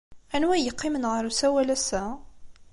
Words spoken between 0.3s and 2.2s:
Anwa ay yeqqimen ɣer usawal ass-a?